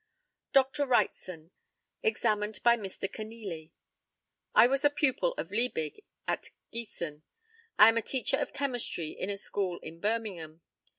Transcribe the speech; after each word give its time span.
Dr. 0.51 0.87
WRIGHTSON, 0.87 1.51
examined 2.01 2.63
by 2.63 2.75
Mr. 2.75 3.07
KENEALY: 3.07 3.71
I 4.55 4.65
was 4.65 4.83
a 4.83 4.89
pupil 4.89 5.33
of 5.37 5.51
Liebig, 5.51 6.01
at 6.27 6.49
Giessen. 6.73 7.21
I 7.77 7.87
am 7.87 7.97
a 7.97 8.01
teacher 8.01 8.37
of 8.37 8.51
chemistry 8.51 9.11
in 9.11 9.29
a 9.29 9.37
school 9.37 9.77
in 9.83 9.99
Birmingham. 9.99 10.61